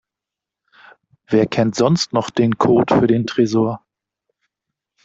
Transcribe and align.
Wer 1.27 1.45
kennt 1.45 1.75
sonst 1.75 2.11
noch 2.11 2.31
den 2.31 2.57
Code 2.57 2.99
für 2.99 3.05
den 3.05 3.27
Tresor? 3.27 3.85